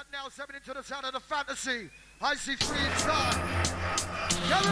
[0.00, 1.90] right now, stepping into the sound of the Phantasy.
[2.22, 3.36] I see free inside.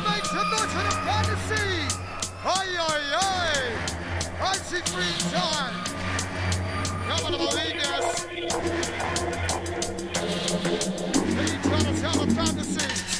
[0.08, 1.96] Make some noise for the Phantasy.
[2.44, 3.72] Aye, aye, aye.
[4.41, 5.75] I see free inside.
[7.09, 7.33] Come on,
[7.77, 8.27] this.
[11.37, 13.17] Lead to the sound of Phantasy.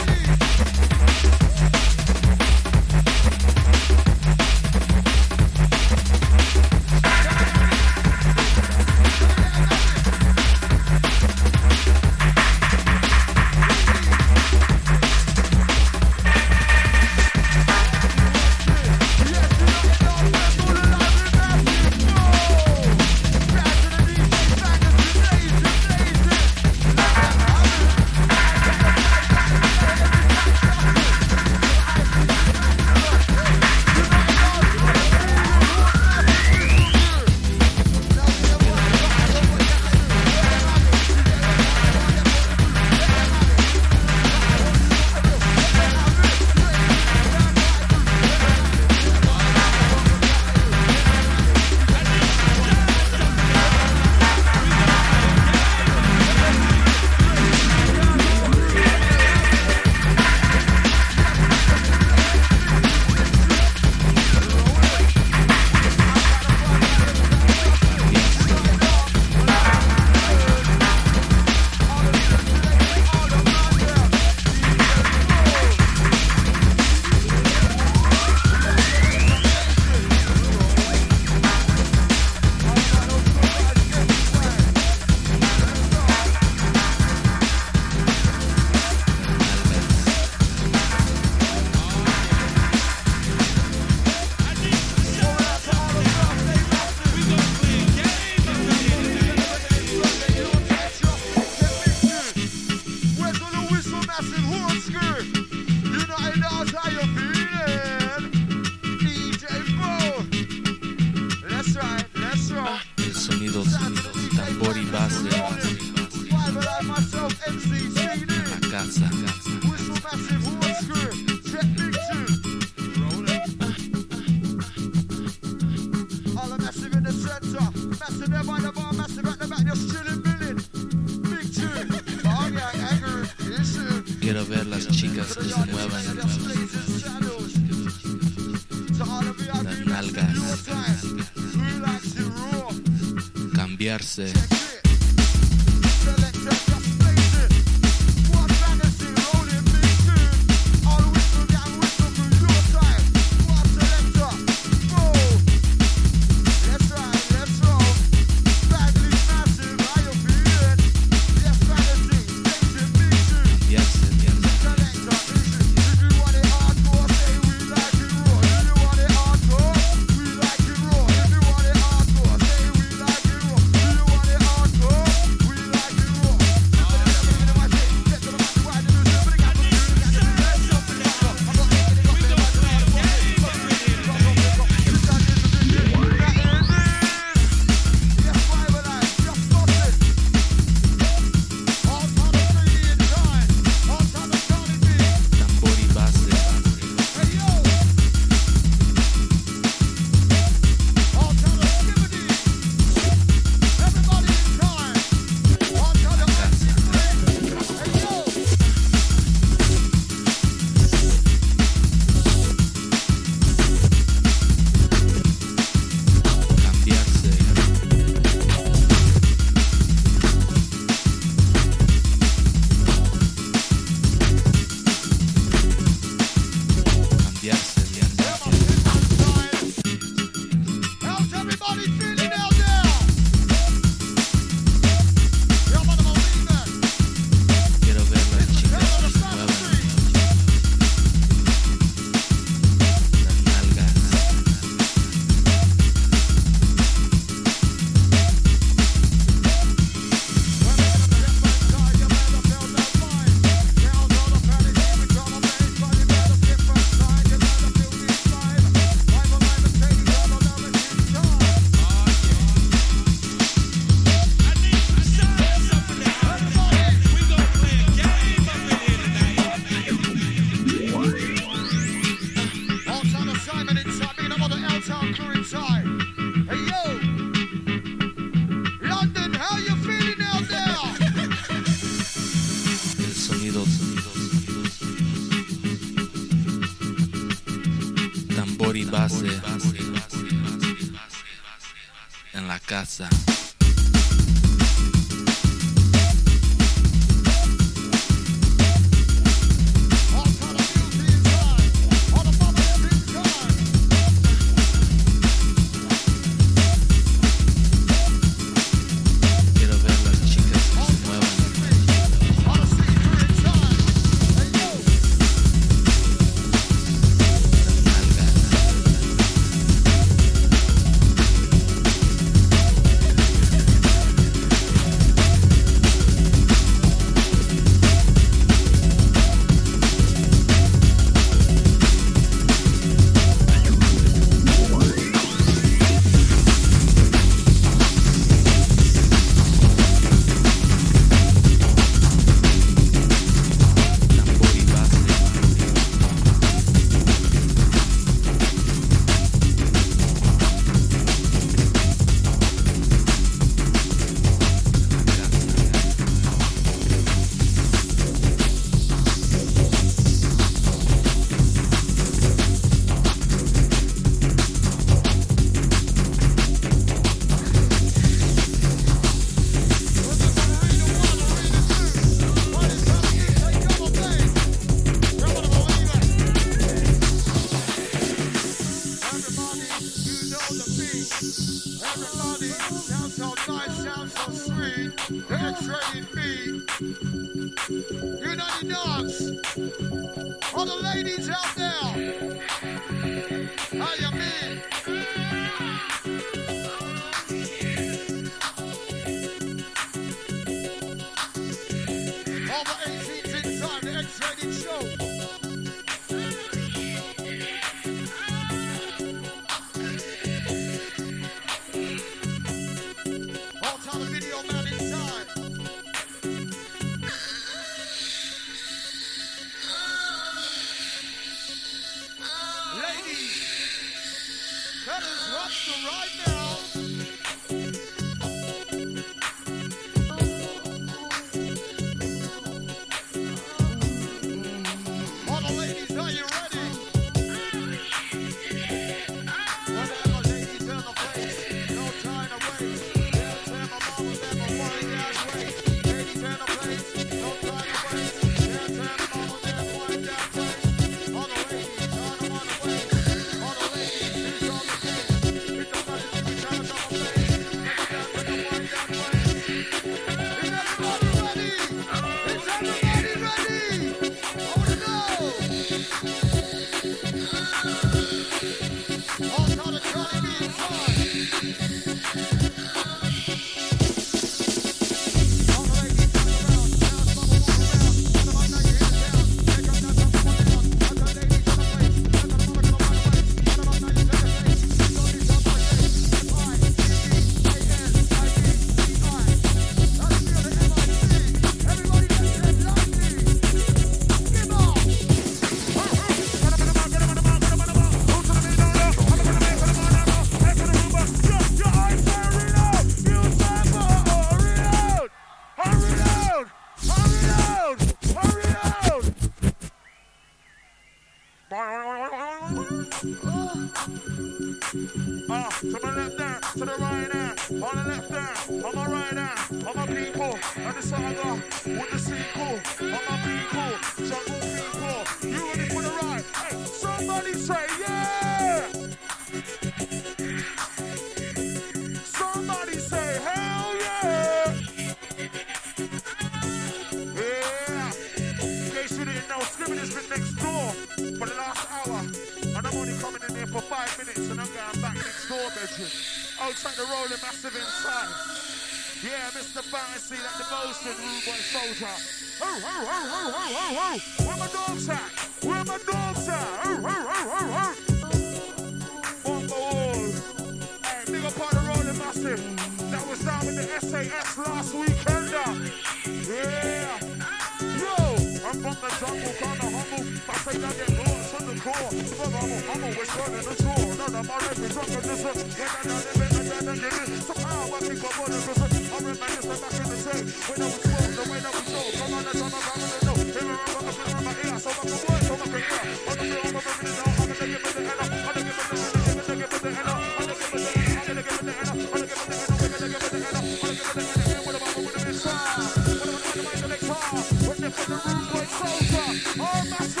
[599.39, 600.00] All my.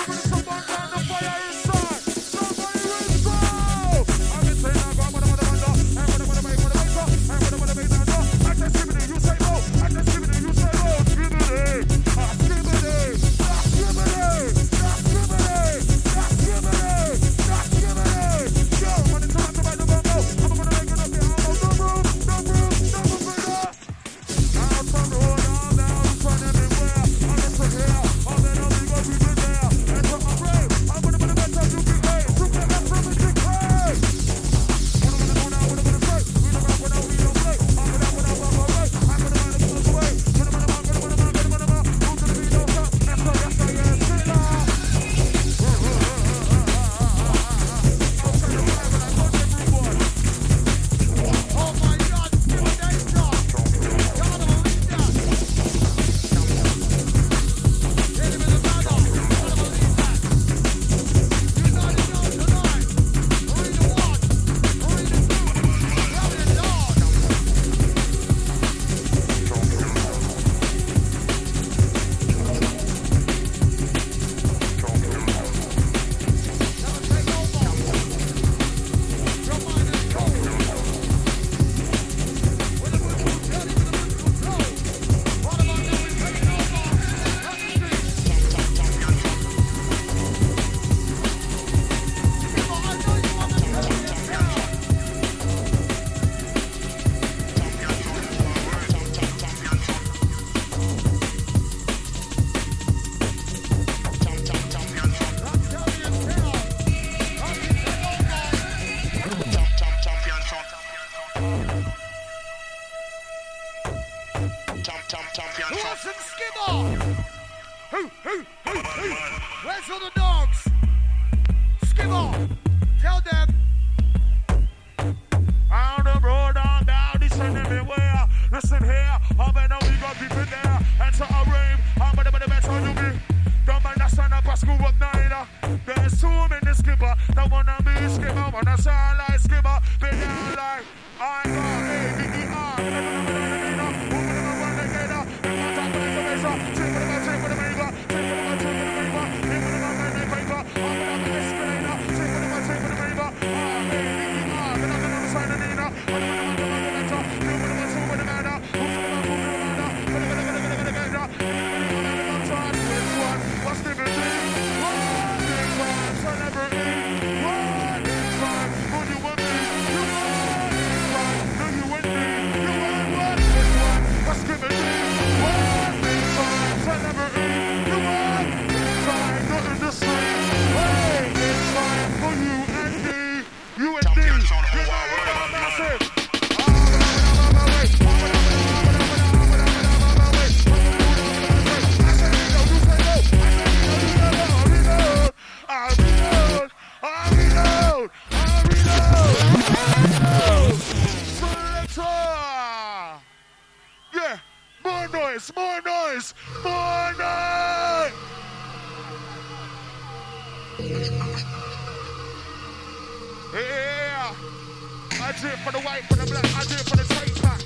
[215.31, 217.61] I do for the white, for the black, I do for the tape pack.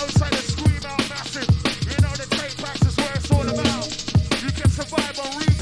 [0.00, 1.46] Outside and scream out massive.
[1.84, 4.42] You know the tape packs is where it's all about.
[4.42, 5.59] You can survive on rebound.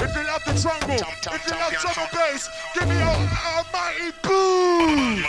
[0.00, 3.64] If you love the trumbo, if you love jungle and bass, give me a, a
[3.72, 5.24] mighty boom!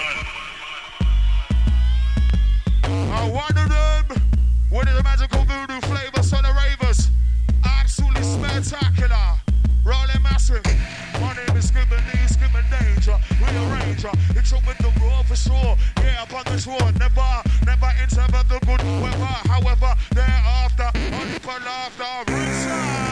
[2.83, 4.21] And one of them,
[4.69, 7.09] one the magical voodoo flavor, son of ravers,
[7.65, 9.41] absolutely spectacular,
[9.83, 10.63] rolling massive.
[11.19, 14.11] My name is Goodman D, Goodman Danger, rearranger.
[14.37, 15.77] It's up with the raw for sure.
[15.97, 19.35] Yeah, up on the tour, never, never interrupt the good weather.
[19.49, 23.08] However, thereafter, only for laughter, return.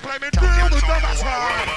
[0.00, 1.67] play me down with the bass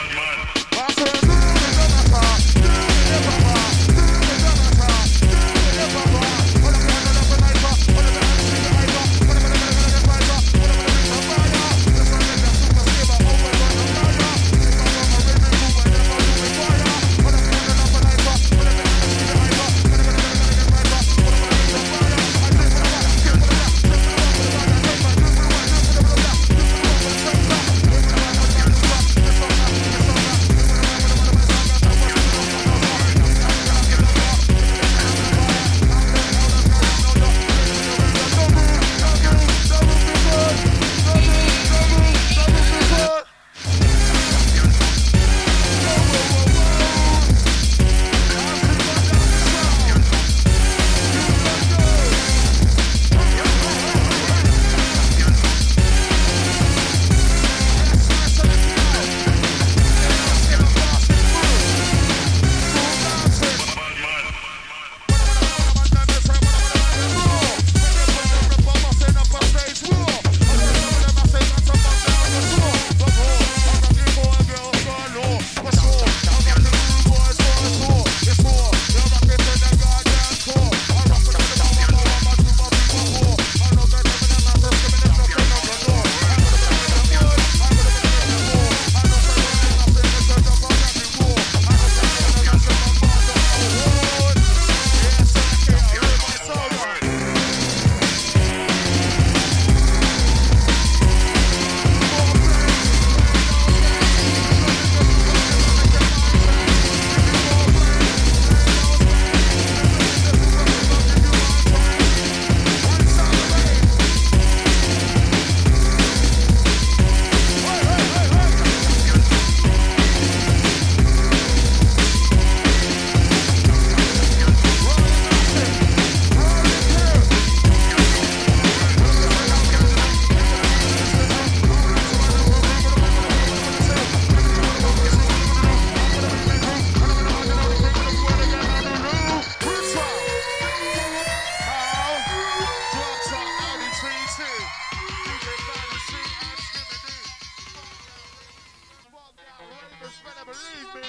[150.12, 151.02] first fella, believe me.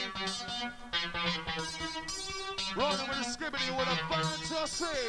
[2.76, 5.00] Rolling with a scribbly with a Phantasy.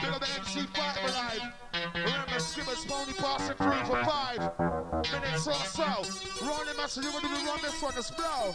[0.00, 1.46] Big the MC Five Alive.
[1.94, 4.40] Remember, Skibber's only passing through for five
[5.12, 5.88] minutes or so.
[6.46, 8.54] Rolling, master, you want to run this one, this blow.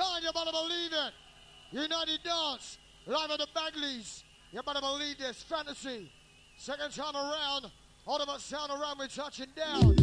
[0.00, 1.12] You better believe it!
[1.72, 4.22] United Dance, live at the Bagleys.
[4.50, 6.10] You better believe this Phantasy.
[6.56, 7.70] Second time around,
[8.06, 9.96] all of us sound around, we're touching down.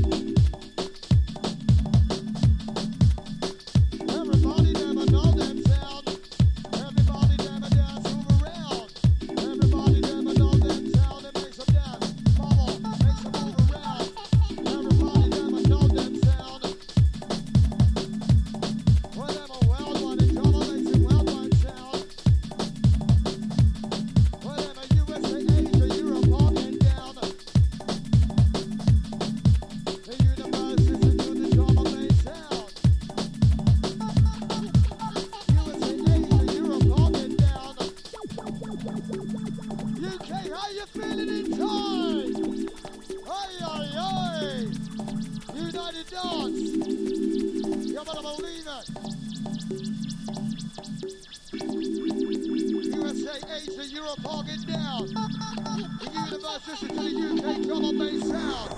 [55.07, 58.77] The universe listen to the UK drum bass sound.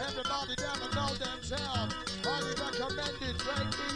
[0.00, 0.54] Everybody.
[2.24, 3.36] Highly recommended,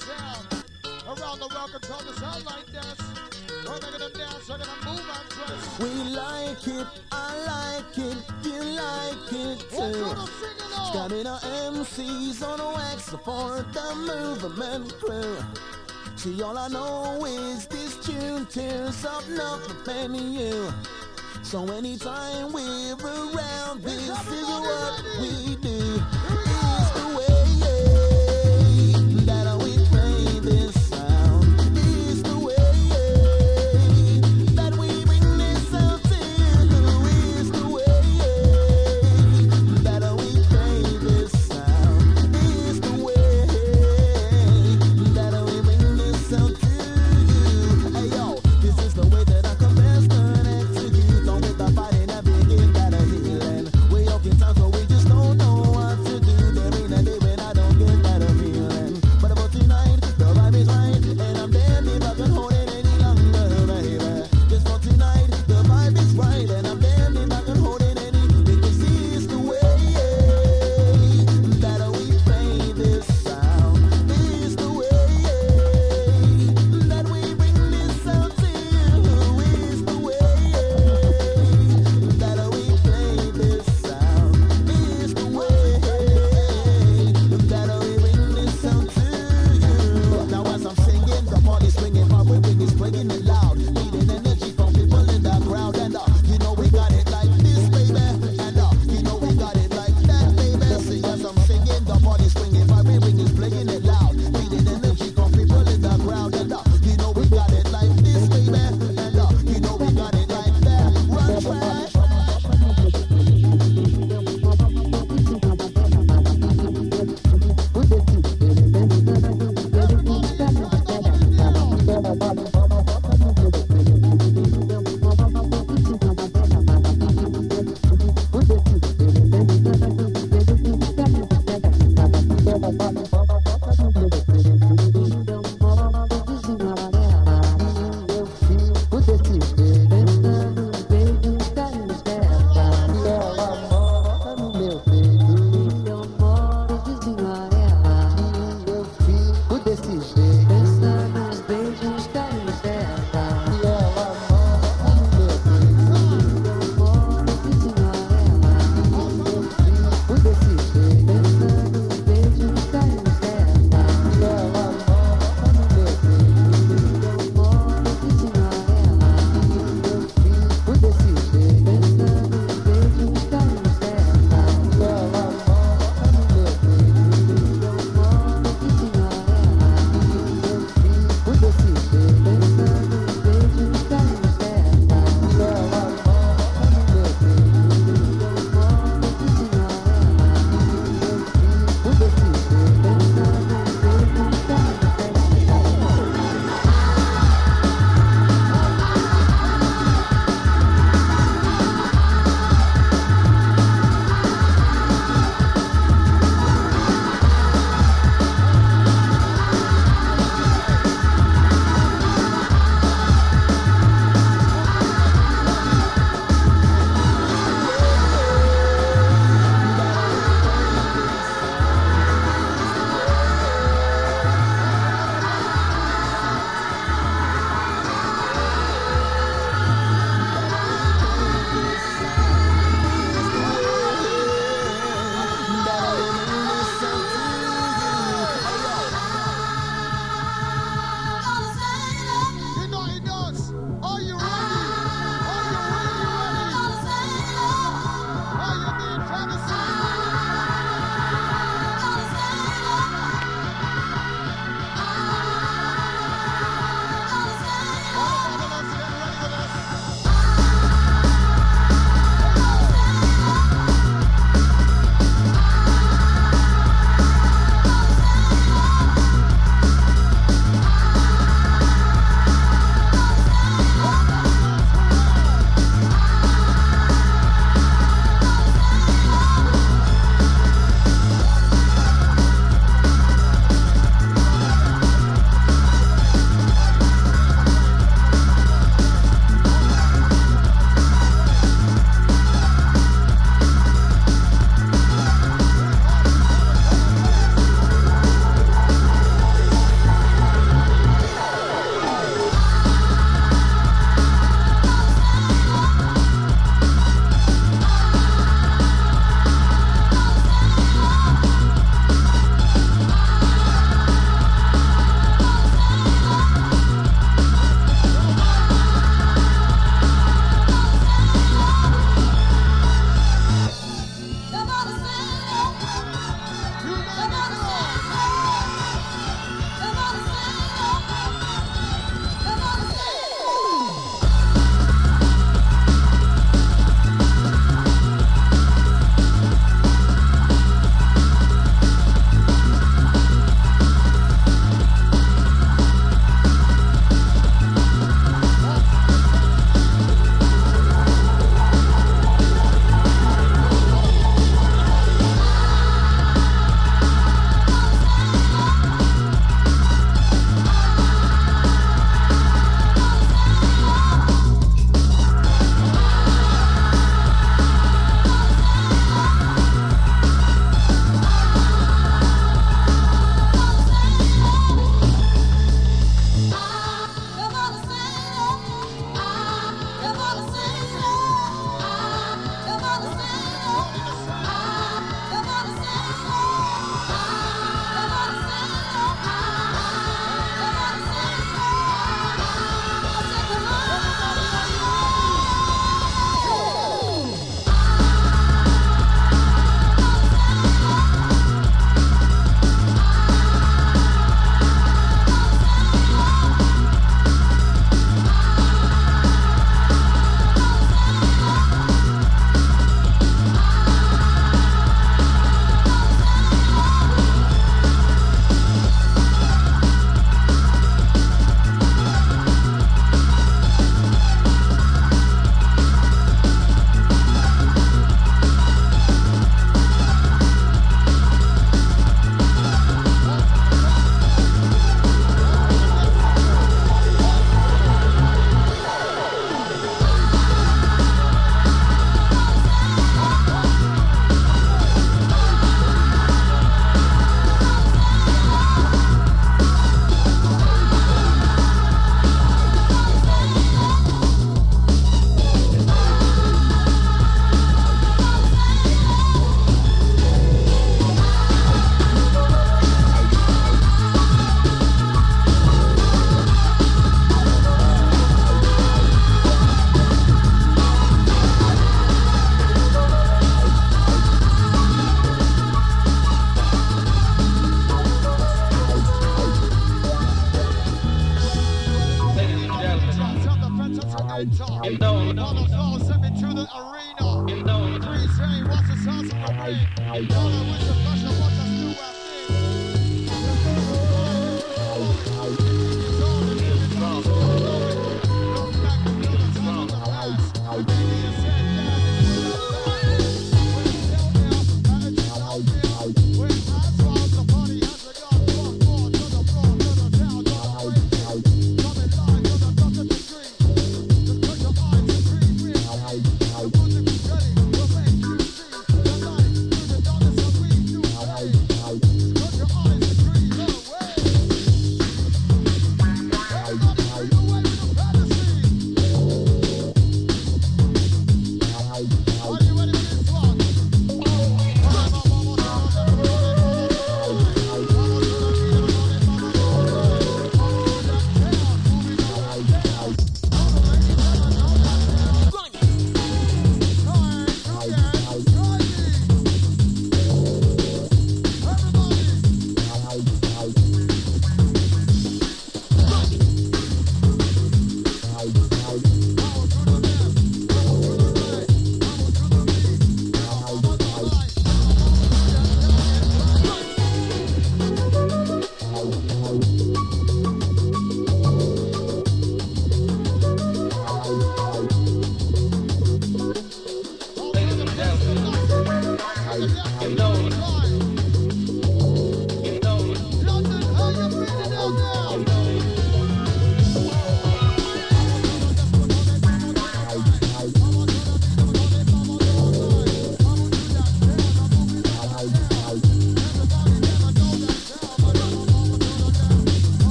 [0.00, 0.64] sound.
[1.06, 3.23] Around the world, control the sound like this.
[3.66, 5.78] We're them dance, we're gonna move and twist.
[5.80, 9.92] We like it, I like it, you like it too.
[9.92, 10.92] do the singing on?
[10.92, 15.36] Got it our MCs on wax for the movement crew.
[16.16, 20.72] See, all I know is this tune tears up nothing and you.
[21.42, 25.73] So anytime we're around, this is what we do.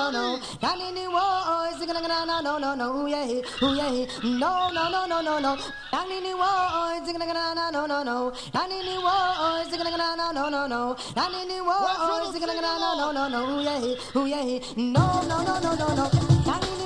[0.00, 0.86] No no no no.
[0.88, 3.06] In the war, singing no no no no no.
[3.06, 4.06] Yeah, oh yeah.
[4.22, 5.52] No no no no no no.
[5.52, 8.30] In the war, singing no no no no no.
[8.30, 10.96] The war, singing no no no no no.
[11.16, 13.60] In the war, singing no no no no no.
[13.60, 14.60] Yeah, oh yeah.
[14.76, 16.79] No no no no no no.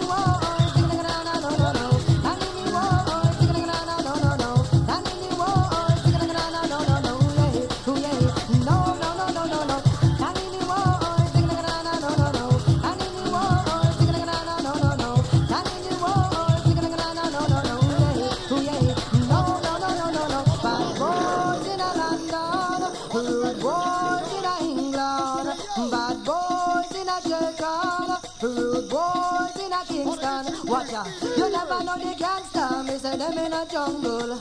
[33.05, 34.41] Say them in a jungle.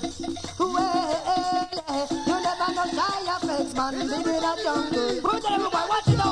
[0.58, 1.10] Well,
[2.28, 5.22] you never know Jaya Flex, man, live in a jungle.
[5.22, 6.23] Tell everybody what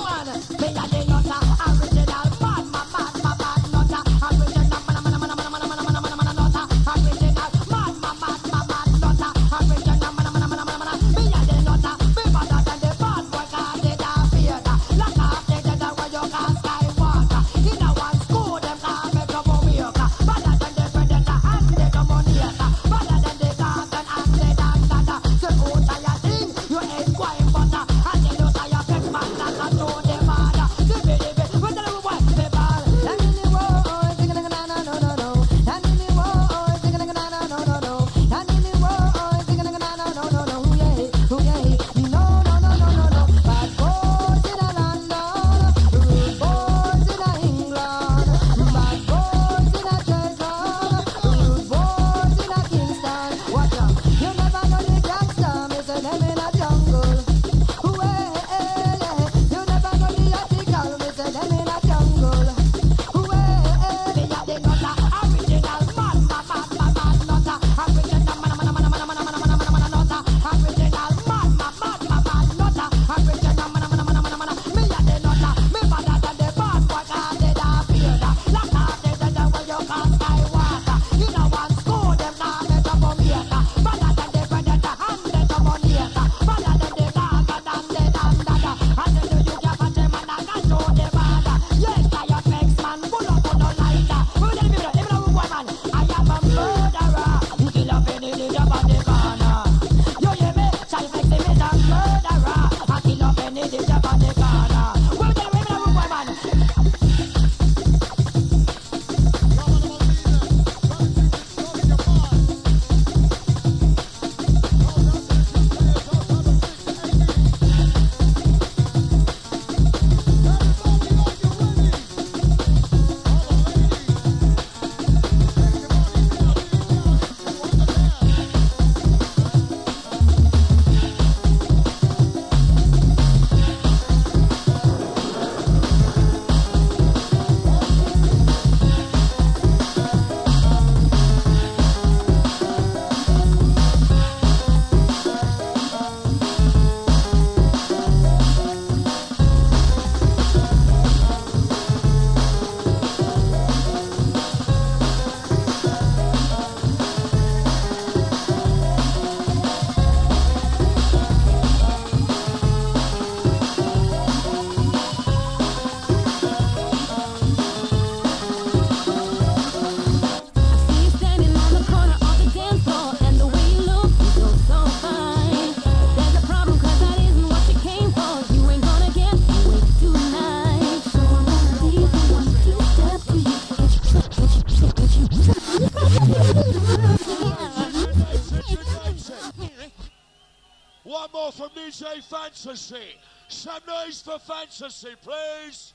[192.63, 193.17] Phantasy.
[193.47, 195.93] Some noise for Phantasy, please.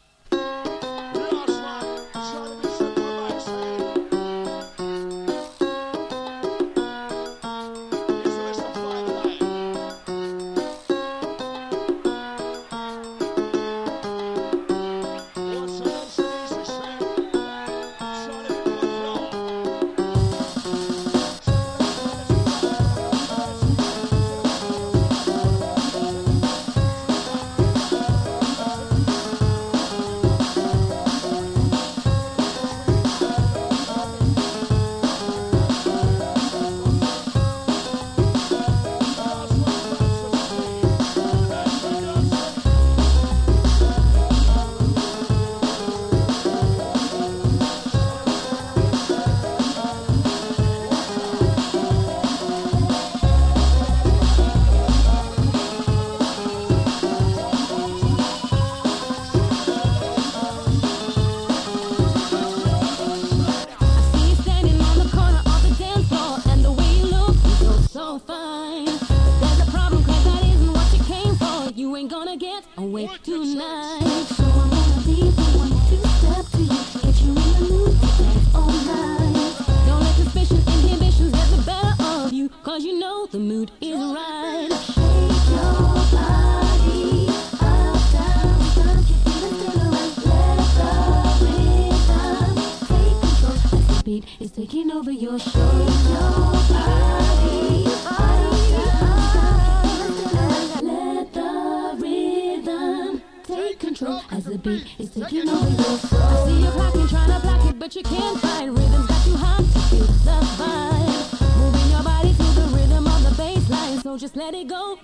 [2.62, 3.95] the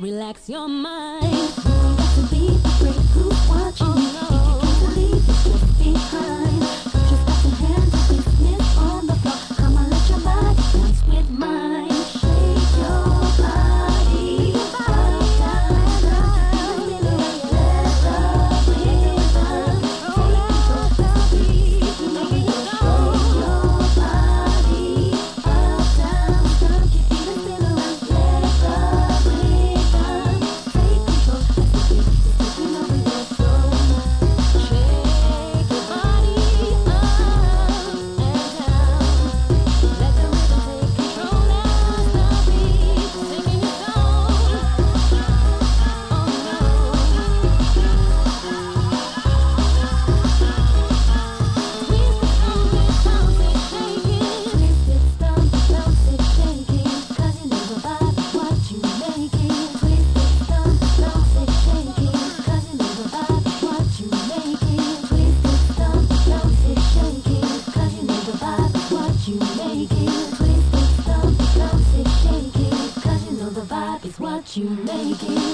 [0.03, 1.12] relax your mind.
[75.21, 75.53] You